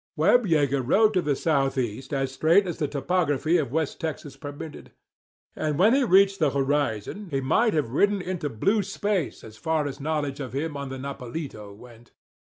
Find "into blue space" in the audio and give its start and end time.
8.23-9.43